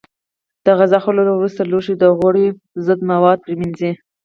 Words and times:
د 0.65 0.67
غذا 0.79 0.99
خوړلو 1.03 1.31
وروسته 1.35 1.61
لوښي 1.71 1.95
په 2.01 2.07
غوړیو 2.17 2.57
ضد 2.85 2.99
موادو 3.11 3.41
پرېمنځئ. 3.43 3.91